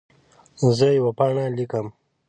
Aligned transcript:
زه 0.77 0.87
یوه 0.97 1.11
پاڼه 1.17 1.45
لیکم. 1.57 1.85